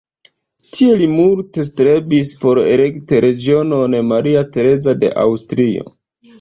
[0.77, 5.91] Tie li multe strebis por elekti reĝinon Maria Tereza de Aŭstrio.